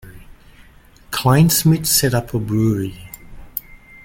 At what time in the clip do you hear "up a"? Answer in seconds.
2.15-2.39